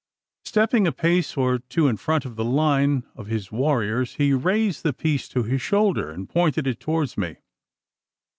[0.45, 4.81] Stepping a pace or two in front of the line of his warriors, he raised
[4.81, 7.35] the piece to his shoulder, and pointed it towards me.